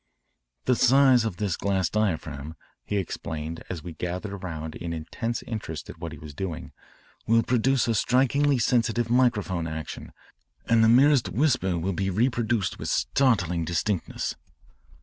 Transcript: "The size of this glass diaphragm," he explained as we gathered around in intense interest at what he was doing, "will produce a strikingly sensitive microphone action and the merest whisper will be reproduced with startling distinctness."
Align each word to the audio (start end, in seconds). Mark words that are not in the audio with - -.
"The 0.65 0.75
size 0.75 1.25
of 1.25 1.37
this 1.37 1.55
glass 1.55 1.87
diaphragm," 1.87 2.55
he 2.83 2.97
explained 2.97 3.63
as 3.69 3.83
we 3.83 3.93
gathered 3.93 4.33
around 4.33 4.73
in 4.73 4.93
intense 4.93 5.43
interest 5.43 5.91
at 5.91 5.99
what 5.99 6.11
he 6.11 6.17
was 6.17 6.33
doing, 6.33 6.71
"will 7.27 7.43
produce 7.43 7.87
a 7.87 7.93
strikingly 7.93 8.57
sensitive 8.57 9.11
microphone 9.11 9.67
action 9.67 10.11
and 10.65 10.83
the 10.83 10.89
merest 10.89 11.29
whisper 11.29 11.77
will 11.77 11.93
be 11.93 12.09
reproduced 12.09 12.79
with 12.79 12.89
startling 12.89 13.63
distinctness." 13.63 14.33